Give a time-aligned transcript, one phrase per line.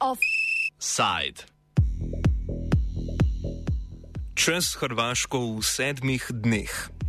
[0.00, 1.46] Offside.
[4.34, 6.99] Čez Hrvaško v sedmih dneh.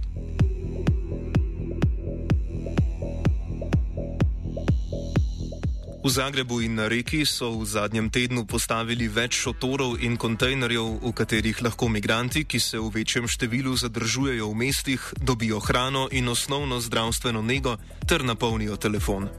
[6.02, 11.12] V Zagrebu in na reki so v zadnjem tednu postavili več šotorov in kontejnerjev, v
[11.14, 16.82] katerih lahko migranti, ki se v večjem številu zadržujejo v mestih, dobijo hrano in osnovno
[16.82, 17.78] zdravstveno nego
[18.10, 19.30] ter napolnijo telefon.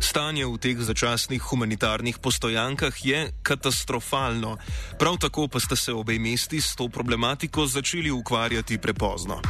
[0.00, 4.56] Stanje v teh začasnih humanitarnih postojankah je katastrofalno,
[4.96, 9.44] prav tako pa sta se obe mesti s to problematiko začeli ukvarjati prepozno.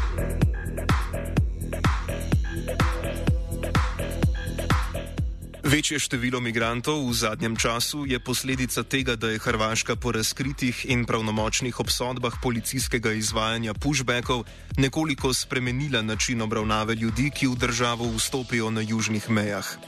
[5.71, 11.07] Večje število migrantov v zadnjem času je posledica tega, da je Hrvaška po razkritih in
[11.07, 14.43] pravnomočnih obsodbah policijskega izvajanja pushbackov
[14.83, 19.79] nekoliko spremenila način obravnave ljudi, ki v državo vstopijo na južnih mejah.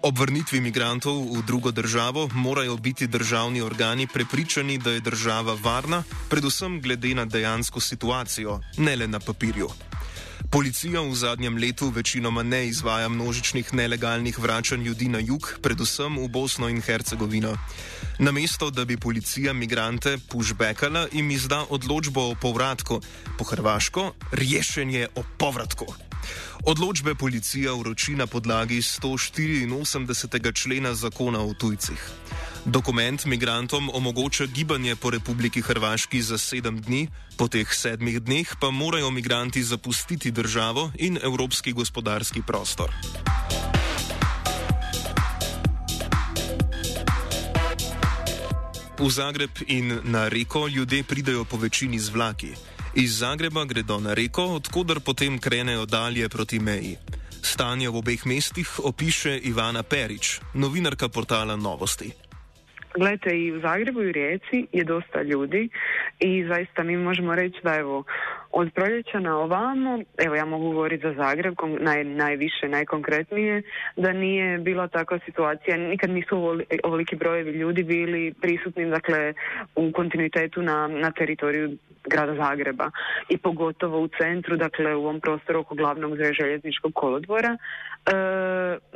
[0.00, 6.02] Ob vrnitvi migrantov v drugo državo morajo biti državni organi prepričani, da je država varna,
[6.32, 9.68] predvsem glede na dejansko situacijo, ne le na papirju.
[10.48, 16.28] Policija v zadnjem letu večinoma ne izvaja množičnih nelegalnih vračanj ljudi na jug, predvsem v
[16.28, 17.56] Bosno in Hercegovino.
[18.18, 23.00] Namesto, da bi policija migrante pushbackala, jim izda odločbo o povratku,
[23.38, 25.86] po hrvaško rešenje o povratku.
[26.64, 30.54] Odločbe policija vroči na podlagi 184.
[30.54, 32.10] člena zakona o tujcih.
[32.64, 38.70] Dokument migrantom omogoča gibanje po Republiki Hrvaški za sedem dni, po teh sedmih dneh pa
[38.70, 42.92] morajo migranti zapustiti državo in evropski gospodarski prostor.
[48.98, 52.52] V Zagreb in na reko ljudje pridejo po večini z vlaki.
[52.94, 56.96] Iz Zagreba gredo na reko, odkudar potem krenejo dalje proti meji.
[57.42, 62.29] Stanje v obeh mestih opiše Ivana Perič, novinarka portala Novosti.
[62.94, 65.68] Gledajte, i u Zagrebu i u Rijeci je dosta ljudi
[66.20, 68.04] i zaista mi možemo reći da evo
[68.52, 73.62] od proljeća na ovamo, evo ja mogu govoriti za Zagreb naj, najviše, najkonkretnije,
[73.96, 76.36] da nije bila takva situacija, nikad nisu
[76.82, 79.34] ovoliki brojevi ljudi bili prisutni dakle
[79.76, 82.90] u kontinuitetu na, na teritoriju grada Zagreba
[83.28, 87.56] i pogotovo u centru, dakle u ovom prostoru oko glavnog željezničkog kolodvora.
[87.56, 88.12] E,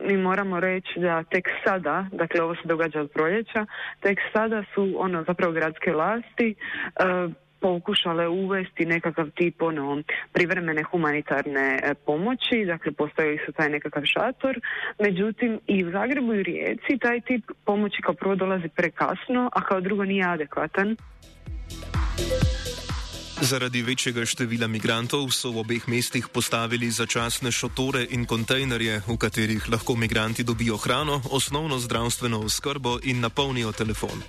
[0.09, 3.67] mi moramo reći da tek sada, dakle ovo se događa od proljeća,
[4.01, 6.55] tek sada su ono zapravo gradske vlasti
[6.97, 10.03] e, pokušale uvesti nekakav tip ono
[10.33, 14.61] privremene humanitarne e, pomoći, dakle postavili su taj nekakav šator,
[14.99, 19.65] međutim i u Zagrebu i u Rijeci taj tip pomoći kao prvo dolazi prekasno, a
[19.65, 20.97] kao drugo nije adekvatan.
[23.41, 29.69] Zaradi večjega števila migrantov so v obeh mestih postavili začasne šotore in kontejnerje, v katerih
[29.73, 34.23] lahko migranti dobijo hrano, osnovno zdravstveno oskrbo in napolnijo telefon.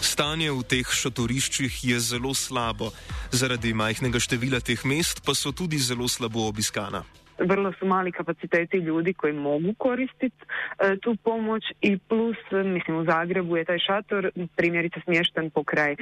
[0.00, 2.90] Stanje v teh šotoriščih je zelo slabo,
[3.32, 7.04] zaradi majhnega števila teh mest pa so tudi zelo slabo obiskana.
[7.40, 10.44] vrlo su mali kapaciteti ljudi koji mogu koristiti
[10.78, 15.96] e, tu pomoć i plus, mislim u Zagrebu je taj šator primjerice smješten pokraj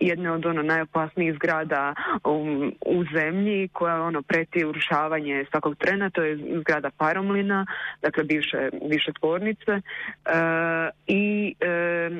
[0.00, 1.94] jedne od ono najopasnijih zgrada
[2.24, 7.66] u, u zemlji koja ono preti urušavanje svakog trena, to je zgrada Paromlina,
[8.02, 9.80] dakle bivše, bivše tvornice e,
[11.06, 12.10] i e,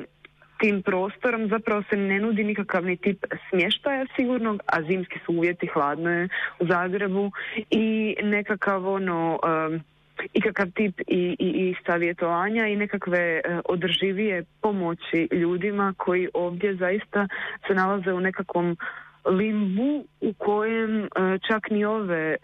[0.59, 5.67] tim prostorom zapravo se ne nudi nikakav ni tip smještaja sigurnog, a zimski su uvjeti,
[5.67, 7.31] hladno je u Zagrebu
[7.69, 9.81] i nekakav ono um,
[10.33, 17.27] ikakav tip i, i, i savjetovanja i nekakve uh, održivije pomoći ljudima koji ovdje zaista
[17.67, 18.77] se nalaze u nekakvom
[19.29, 21.07] limbu u kojem e,
[21.47, 22.37] čak ni ove e,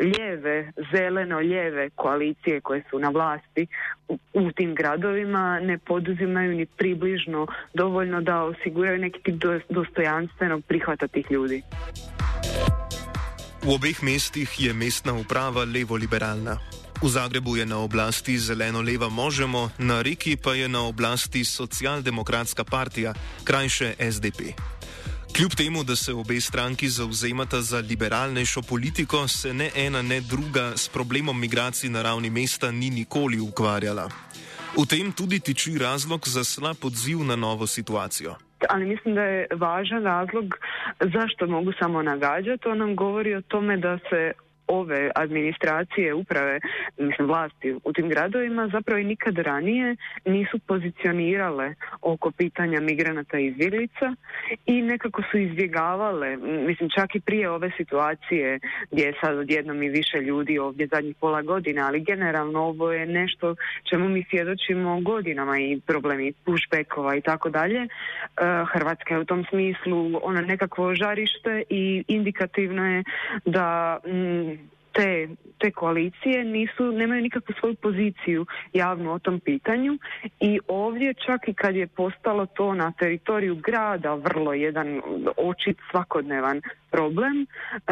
[0.00, 3.66] lijeve, zeleno-lijeve koalicije koje su na vlasti
[4.34, 11.26] u, tim gradovima ne poduzimaju ni približno dovoljno da osiguraju neki tip dostojanstvenog prihvata tih
[11.30, 11.62] ljudi.
[13.66, 16.56] U obeh mestih je mestna uprava levo-liberalna.
[17.02, 23.14] V Zagrebu je na oblasti zeleno-leva Možemo, na Riki pa je na oblasti socialdemokratska partija,
[23.44, 24.40] krajše SDP.
[25.36, 30.76] Kljub temu, da se obe stranki zauzemata za liberalnejšo politiko, se ne ena ne druga
[30.76, 34.08] s problemom migracij na ravni mesta ni nikoli ukvarjala.
[34.78, 38.34] V tem tudi tiči razlog za slab odziv na novo situacijo.
[38.68, 40.44] Ali mislim da je važan razlog
[41.00, 42.62] zašto mogu samo nagađati.
[42.62, 44.32] To nam govori o tome da se
[44.68, 46.60] ove administracije, uprave,
[46.98, 53.46] mislim vlasti u tim gradovima zapravo i nikad ranije nisu pozicionirale oko pitanja migranata i
[53.46, 54.14] izbjeglica
[54.66, 58.58] i nekako su izbjegavale, mislim čak i prije ove situacije
[58.90, 63.06] gdje je sad odjednom i više ljudi ovdje zadnjih pola godina, ali generalno ovo je
[63.06, 63.54] nešto
[63.90, 67.80] čemu mi svjedočimo godinama i problemi pushbackova i tako dalje.
[67.80, 67.88] E,
[68.72, 73.04] Hrvatska je u tom smislu ona nekakvo žarište i indikativno je
[73.44, 73.98] da
[74.96, 75.28] te,
[75.58, 79.98] te koalicije nisu, nemaju nikakvu svoju poziciju javnu o tom pitanju
[80.40, 85.00] i ovdje čak i kad je postalo to na teritoriju grada vrlo jedan
[85.36, 87.86] očit svakodnevan problem uh,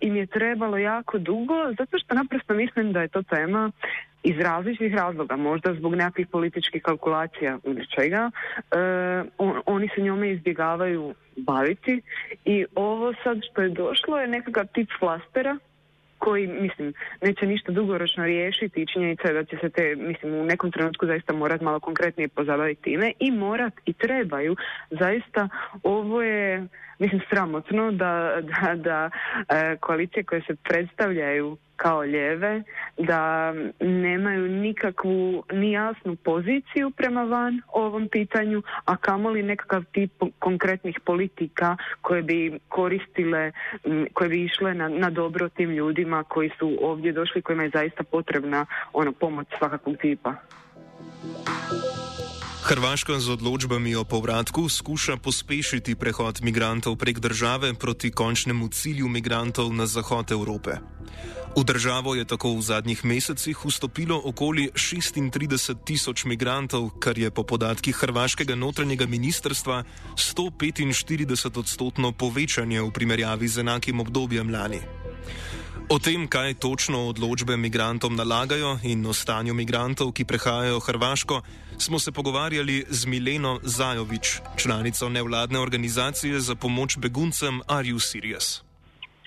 [0.00, 3.70] im je trebalo jako dugo zato što naprosto mislim da je to tema
[4.22, 8.30] iz različitih razloga, možda zbog nekakvih političkih kalkulacija ili čega,
[9.38, 12.02] uh, oni se njome izbjegavaju baviti
[12.44, 15.58] i ovo sad što je došlo je nekakav tip flastera
[16.18, 20.44] koji, mislim, neće ništa dugoročno riješiti i činjenica je da će se te, mislim, u
[20.44, 24.56] nekom trenutku zaista morat malo konkretnije pozabaviti time i morat i trebaju.
[24.90, 25.48] Zaista
[25.82, 26.66] ovo je,
[26.98, 29.10] mislim, sramotno da, da, da
[29.48, 32.62] e, koalicije koje se predstavljaju kao ljeve,
[32.98, 41.00] da nemaju nikakvu ni jasnu poziciju prema van ovom pitanju, a kamoli nekakav tip konkretnih
[41.04, 43.52] politika koje bi koristile,
[44.12, 48.04] koje bi išle na, na dobro tim ljudima koji su ovdje došli, kojima je zaista
[48.04, 50.34] potrebna ono pomoć svakakvog tipa.
[52.68, 59.72] Hrvaška z odločbami o povratku skuša pospešiti prehod migrantov prek države proti končnemu cilju migrantov
[59.72, 60.76] na zahod Evrope.
[61.56, 67.40] V državo je tako v zadnjih mesecih vstopilo okoli 36 tisoč migrantov, kar je po
[67.40, 69.88] podatkih hrvaškega notranjega ministrstva
[70.20, 75.07] 145 odstotno povečanje v primerjavi z enakim obdobjem lani.
[75.88, 81.40] O tem, kaj točno odločbe migrantom nalagajo in o stanju migrantov, ki prehajajo Hrvaško,
[81.80, 88.62] smo se pogovarjali z Mileno Zajovič, članico nevladne organizacije za pomoč beguncem Are You Serious?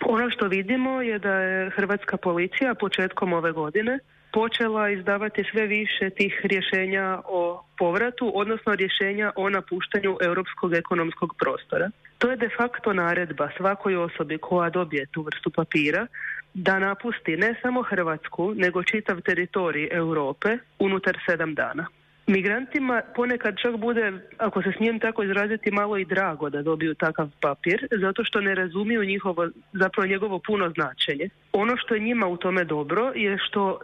[0.05, 3.99] Ono što vidimo je da je hrvatska policija početkom ove godine
[4.33, 11.89] počela izdavati sve više tih rješenja o povratu, odnosno rješenja o napuštanju europskog ekonomskog prostora.
[12.17, 16.07] To je de facto naredba svakoj osobi koja dobije tu vrstu papira
[16.53, 21.87] da napusti ne samo Hrvatsku, nego čitav teritorij Europe unutar sedam dana.
[22.27, 27.29] Migrantima ponekad čak bude, ako se smijem tako izraziti, malo i drago da dobiju takav
[27.41, 31.29] papir, zato što ne razumiju njihovo, zapravo njegovo puno značenje.
[31.53, 33.79] Ono što je njima u tome dobro je što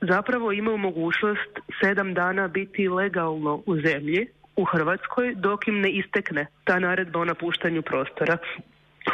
[0.00, 1.50] zapravo imaju mogućnost
[1.82, 4.26] sedam dana biti legalno u zemlji,
[4.56, 8.38] u Hrvatskoj, dok im ne istekne ta naredba o napuštanju prostora.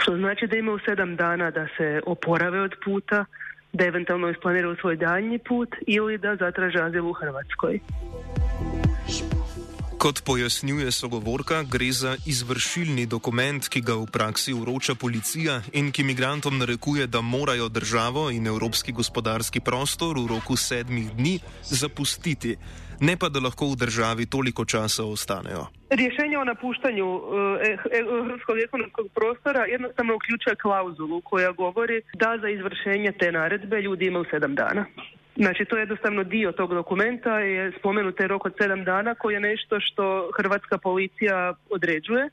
[0.00, 3.24] Što znači da imaju sedam dana da se oporave od puta,
[3.72, 7.80] da eventualno isplaniraju svoj daljnji put ili da zatraže azil u Hrvatskoj.
[10.04, 16.02] Kot pojasnjuje sogovorka, gre za izvršilni dokument, ki ga v praksi uroča policija in ki
[16.04, 22.52] imigrantom narekuje, da morajo državo in evropski gospodarski prostor v roku sedmih dni zapustiti,
[23.00, 25.66] ne pa da lahko v državi toliko časa ostanejo.
[25.90, 27.08] Rješenje o napuštanju
[28.00, 34.24] europskog ekonomskog prostora jednostavno uključuje klauzulu koja govori da za izvršenje te naredbe ljudi imaju
[34.30, 34.84] sedam dana.
[35.36, 39.40] Znači, to je jednostavno dio tog dokumenta, je spomenut rok od sedam dana koji je
[39.40, 42.28] nešto što hrvatska policija određuje.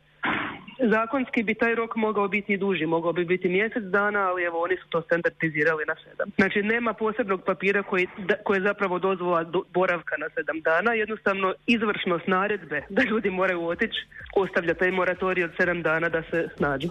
[0.90, 4.64] Zakonski bi taj rok mogao biti i duži, mogao bi biti mjesec dana, ali evo
[4.64, 6.30] oni su to standardizirali na sedam.
[6.38, 8.08] Znači nema posebnog papira koji,
[8.44, 14.00] koji je zapravo dozvola boravka na sedam dana, jednostavno izvršnost naredbe da ljudi moraju otići
[14.36, 16.90] ostavlja taj moratorij od sedam dana da se snađu.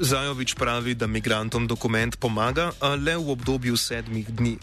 [0.00, 4.58] Zajovič pravi, da migrantom dokument pomaga, a le v obdobju sedmih dni.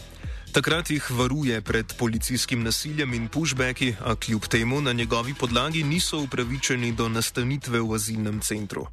[0.52, 6.20] Takrat jih varuje pred policijskim nasiljem in pushbacki, a kljub temu na njegovi podlagi niso
[6.20, 8.86] upravičeni do nastanitve v azilnem centru.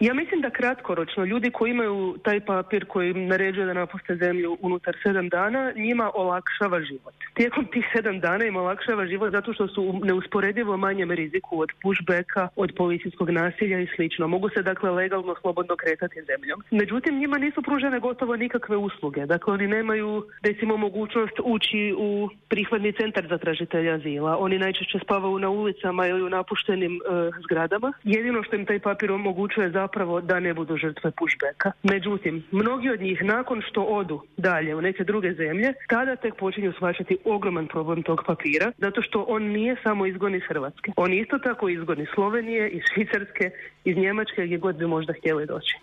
[0.00, 4.58] Ja mislim da kratkoročno ljudi koji imaju taj papir koji im naređuje da napuste zemlju
[4.60, 7.14] unutar sedam dana, njima olakšava život.
[7.34, 11.68] Tijekom tih sedam dana im olakšava život zato što su u neusporedivo manjem riziku od
[11.82, 14.28] pushbacka, od policijskog nasilja i slično.
[14.28, 16.62] Mogu se dakle legalno slobodno kretati zemljom.
[16.70, 19.26] Međutim, njima nisu pružene gotovo nikakve usluge.
[19.26, 24.36] Dakle, oni nemaju recimo mogućnost ući u prihvatni centar za tražitelja azila.
[24.38, 27.92] Oni najčešće spavaju na ulicama ili u napuštenim e, zgradama.
[28.04, 31.72] Jedino što im taj papir omogućuje za zapravo da ne budu žrtve pushbacka.
[31.82, 36.72] Međutim, mnogi od njih nakon što odu dalje u neke druge zemlje, tada tek počinju
[36.72, 40.92] shvaćati ogroman problem tog papira, zato što on nije samo izgon iz Hrvatske.
[40.96, 43.50] On isto tako izgon iz Slovenije, iz Švicarske,
[43.84, 45.74] iz Njemačke, gdje god bi možda htjeli doći.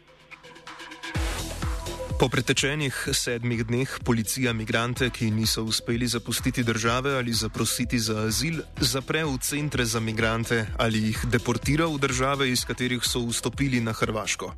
[2.23, 8.61] Po pretečenih sedmih dneh policija migrante, ki niso uspeli zapustiti države ali zaprositi za azil,
[8.79, 13.91] zapre v centre za migrante ali jih deportira v države, iz katerih so vstopili na
[13.91, 14.55] Hrvaško.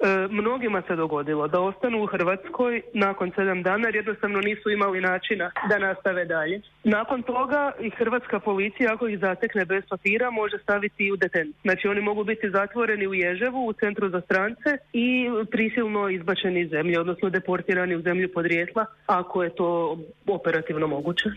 [0.00, 5.00] E, mnogima se dogodilo da ostanu u Hrvatskoj nakon sedam dana jer jednostavno nisu imali
[5.00, 6.60] načina da nastave dalje.
[6.84, 11.52] Nakon toga i hrvatska policija ako ih zatekne bez papira može staviti u deten.
[11.62, 16.70] Znači oni mogu biti zatvoreni u Ježevu u centru za strance i prisilno izbačeni iz
[16.70, 21.30] zemlje, odnosno deportirani u zemlju podrijetla ako je to operativno moguće.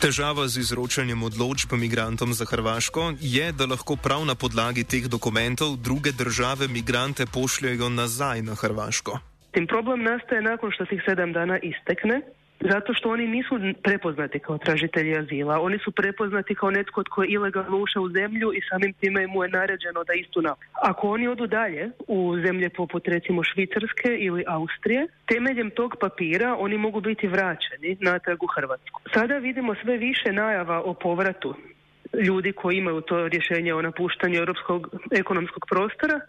[0.00, 5.76] Težava z izročanjem odločb migrantom za Hrvaško je, da lahko prav na podlagi teh dokumentov
[5.76, 9.18] druge države migrante pošljajo nazaj na Hrvaško.
[9.52, 12.22] Tim problem nastaje nakon što tih sedam dana istekne
[12.60, 15.60] zato što oni nisu prepoznati kao tražitelji azila.
[15.60, 19.44] Oni su prepoznati kao netko tko je ilegalno ušao u zemlju i samim time mu
[19.44, 20.54] je naređeno da istu na.
[20.72, 26.78] Ako oni odu dalje u zemlje poput recimo Švicarske ili Austrije, temeljem tog papira oni
[26.78, 29.00] mogu biti vraćeni natrag u Hrvatsku.
[29.14, 31.54] Sada vidimo sve više najava o povratu
[32.12, 36.16] ljudi koji imaju to rješenje o napuštanju europskog ekonomskog prostora.
[36.16, 36.22] E,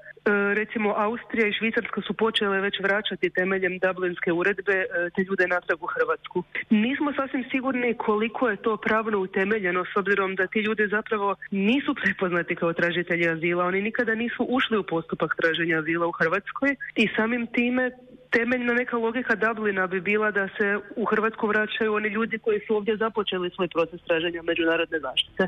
[0.54, 4.86] recimo Austrija i Švicarska su počele već vraćati temeljem Dublinske uredbe e,
[5.16, 6.44] te ljude natrag u Hrvatsku.
[6.70, 11.96] Nismo sasvim sigurni koliko je to pravno utemeljeno s obzirom da ti ljudi zapravo nisu
[11.96, 13.66] prepoznati kao tražitelji azila.
[13.66, 17.92] Oni nikada nisu ušli u postupak traženja azila u Hrvatskoj i samim time
[18.32, 22.76] temeljna neka logika Dublina bi bila da se u Hrvatsku vraćaju oni ljudi koji su
[22.76, 25.48] ovdje započeli svoj proces traženja međunarodne zaštite.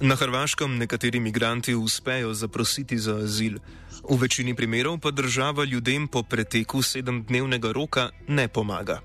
[0.00, 3.58] Na Hrvaškem nekateri migranti uspejo zaprositi za azil.
[4.10, 9.00] V večini primerov pa država ljudem po preteku sedemdnevnega roka ne pomaga.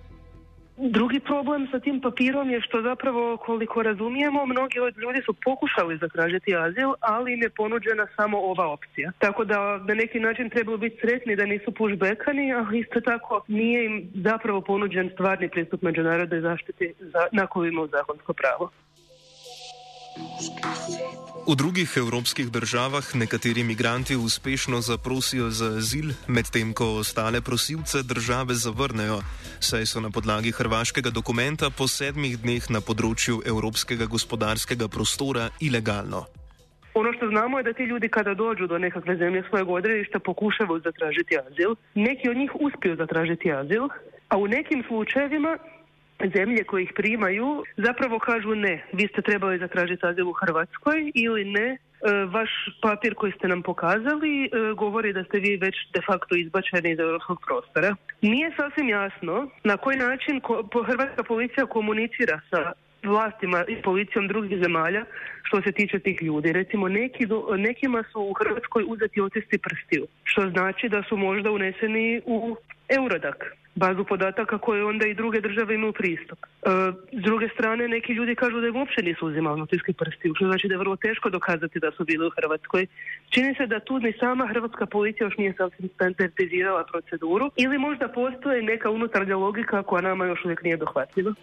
[0.78, 5.98] Drugi problem sa tim papirom je što zapravo koliko razumijemo mnogi od ljudi su pokušali
[5.98, 9.12] zatražiti azil, ali im je ponuđena samo ova opcija.
[9.20, 13.86] Tako da na neki način trebaju biti sretni da nisu pushbackani, ali isto tako nije
[13.86, 18.70] im zapravo ponuđen stvarni pristup međunarodnoj zaštiti za, na koju imaju zakonsko pravo.
[21.48, 28.54] V drugih evropskih državah nekateri migranti uspešno zaprosijo za azil, medtem ko ostale prosilce države
[28.54, 29.22] zavrnejo,
[29.60, 36.26] saj so na podlagi hrvaškega dokumenta po sedmih dneh na področju evropskega gospodarskega prostora ilegalno.
[36.94, 40.82] Ono što znamo je da ti ljudi kada dođu do nekakve zemlje svojeg odredišta pokušavaju
[40.84, 41.76] zatražiti azil.
[41.96, 43.88] Neki od njih uspiju zatražiti azil,
[44.28, 45.58] a u nekim slučajevima
[46.36, 51.46] zemlje koje ih primaju zapravo kažu ne, vi ste trebali zatražiti azil u Hrvatskoj ili
[51.46, 51.78] ne, e,
[52.26, 52.50] vaš
[52.82, 57.00] papir koji ste nam pokazali e, govori da ste vi već de facto izbačeni iz
[57.00, 57.96] europskog prostora.
[58.22, 60.42] Nije sasvim jasno na koji način
[60.88, 62.72] hrvatska policija komunicira sa
[63.04, 65.06] vlastima i policijom drugih zemalja
[65.44, 66.52] što se tiče tih ljudi.
[66.52, 72.22] Recimo neki nekima su u Hrvatskoj uzeti otisci prstiju, što znači da su možda uneseni
[72.26, 72.56] u
[72.90, 73.36] Eurodac
[73.76, 76.40] bazu podataka koje onda i druge države imaju pristup.
[76.44, 76.70] E,
[77.12, 80.68] s druge strane, neki ljudi kažu da im uopće nisu uzimali notiski prsti, što znači
[80.68, 82.88] da je vrlo teško dokazati da su bili u Hrvatskoj.
[83.30, 88.08] Čini se da tu ni sama hrvatska policija još nije sasvim standardizirala proceduru ili možda
[88.08, 91.34] postoji neka unutarnja logika koja nama još uvijek nije dohvatljiva.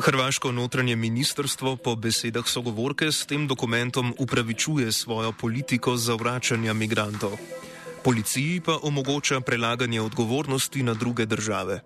[0.00, 7.32] Hrvaško notranje ministrstvo po besedah sogovorke s tem dokumentom upravičuje svojo politiko zavračanja migrantov.
[8.04, 11.80] Policiji pa omogoča prelaganje odgovornosti na druge države.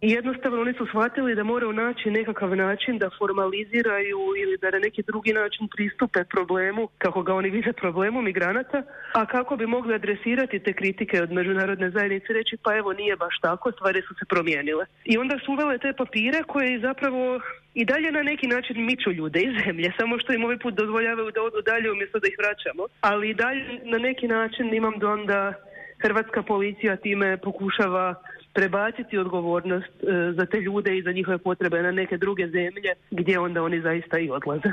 [0.00, 5.02] Jednostavno oni su shvatili da moraju naći nekakav način da formaliziraju ili da na neki
[5.02, 10.58] drugi način pristupe problemu, kako ga oni vide problemu migranata, a kako bi mogli adresirati
[10.58, 14.84] te kritike od međunarodne zajednice reći pa evo nije baš tako, stvari su se promijenile.
[15.04, 17.40] I onda su uvele te papire koje zapravo
[17.74, 21.30] i dalje na neki način miču ljude iz zemlje, samo što im ovaj put dozvoljavaju
[21.30, 22.82] da odu dalje umjesto da ih vraćamo.
[23.00, 25.54] Ali i dalje na neki način imam dom da
[26.02, 28.14] hrvatska policija time pokušava
[28.58, 33.38] prebaciti odgovornost e, za te ljude i za njihove potrebe na neke druge zemlje gdje
[33.38, 34.70] onda oni zaista i odlaze.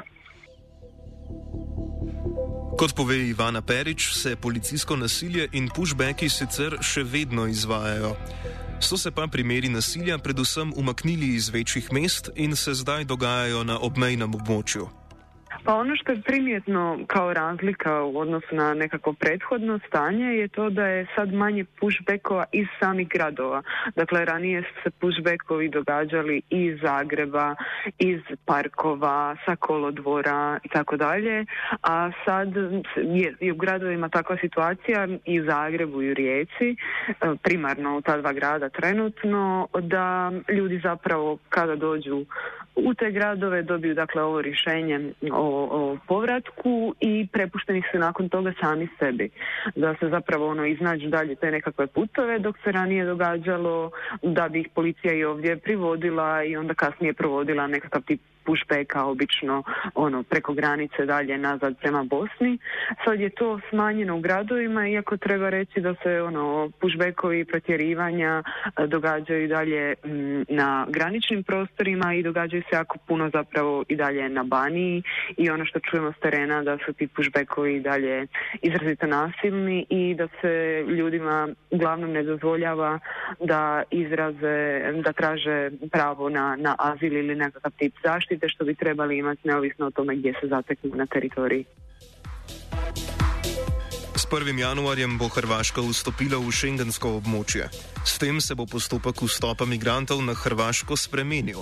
[2.77, 8.15] Kot pove Ivana Perič, se policijsko nasilje in pushbacki sicer še vedno izvajajo.
[8.80, 13.80] So se pa primeri nasilja predvsem umaknili iz večjih mest in se zdaj dogajajo na
[13.80, 14.89] obmejnem območju.
[15.66, 20.70] Pa ono što je primjetno kao razlika u odnosu na nekako prethodno stanje je to
[20.70, 23.62] da je sad manje pushbackova iz samih gradova.
[23.96, 27.56] Dakle, ranije su se pushbackovi događali iz Zagreba,
[28.00, 31.46] iz parkova, sa kolodvora i tako dalje,
[31.82, 32.56] a sad
[32.96, 38.02] je, je u gradovima takva situacija i u Zagrebu i u Rijeci, e, primarno u
[38.02, 42.26] ta dva grada trenutno, da ljudi zapravo kada dođu
[42.75, 48.53] u te gradove, dobiju dakle ovo rješenje o, o povratku i prepušteni su nakon toga
[48.62, 49.29] sami sebi.
[49.75, 53.91] Da se zapravo ono iznađu dalje te nekakve putove dok se ranije događalo
[54.24, 59.64] da bi ih policija i ovdje privodila i onda kasnije provodila nekakav tip pushbacka obično
[59.96, 62.58] ono preko granice dalje nazad prema Bosni.
[63.06, 68.88] Sad je to smanjeno u gradovima iako treba reći da se ono pushbackovi protjerivanja e,
[68.88, 69.94] događaju dalje
[70.50, 75.04] na graničnim prostorima i događaju se jako puno zapravo i dalje na Baniji
[75.38, 78.28] i ono što čujemo s terena da su ti pushbackovi dalje
[78.62, 83.00] izrazito nasilni i da se ljudima uglavnom ne dozvoljava
[83.40, 89.18] da izraze, da traže pravo na, na azil ili nekakav tip zaštite što bi trebali
[89.18, 91.65] imati neovisno o tome gdje se zateknu na teritoriji.
[94.15, 94.60] S 1.
[94.60, 97.68] januarjem bo Hrvaška vstopila v šengensko območje.
[98.08, 101.62] S tem se bo postopek vstopa migrantov na Hrvaško spremenil.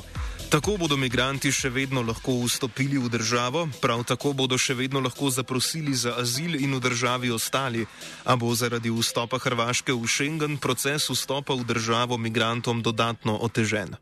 [0.54, 5.34] Tako bodo migranti še vedno lahko vstopili v državo, prav tako bodo še vedno lahko
[5.34, 7.90] zaprosili za azil in v državi ostali,
[8.22, 13.98] a bo zaradi vstopa Hrvaške v Schengen proces vstopa v državo migrantom dodatno otežen.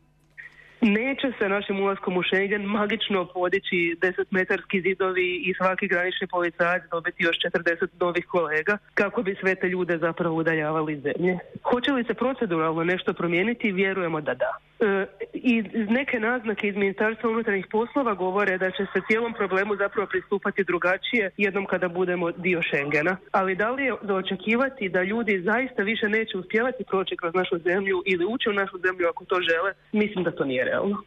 [0.82, 7.22] Neće se našim ulaskom u Schengen magično podići desetmetarski zidovi i svaki granični policajac dobiti
[7.22, 11.38] još 40 novih kolega kako bi sve te ljude zapravo udaljavali iz zemlje.
[11.62, 13.72] Hoće li se proceduralno nešto promijeniti?
[13.72, 14.52] Vjerujemo da da.
[14.82, 15.62] E, I
[15.98, 21.30] neke naznake iz Ministarstva unutarnjih poslova govore da će se cijelom problemu zapravo pristupati drugačije
[21.36, 23.16] jednom kada budemo dio Schengena.
[23.30, 27.58] Ali da li je za očekivati da ljudi zaista više neće uspjevati proći kroz našu
[27.58, 29.72] zemlju ili ući u našu zemlju ako to žele?
[29.92, 31.02] Mislim da to nije realno.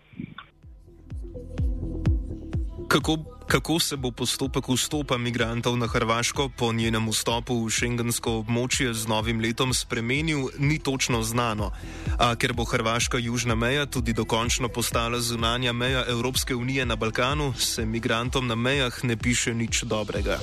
[2.96, 8.94] Kako, kako se bo postopek vstopa migrantov na Hrvaško po njenem vstopu v šengensko območje
[8.96, 11.75] z novim letom spremenil, ni točno znano.
[12.16, 17.52] A ker bo Hrvaška južna meja tudi dokončno postala zunanja meja Evropske unije na Balkanu,
[17.60, 20.40] se migrantom na mejah ne piše nič dobrega.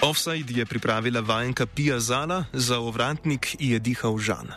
[0.00, 4.56] Offside je pripravila vajenka Pija Zala, za ovratnik je dihal Žan.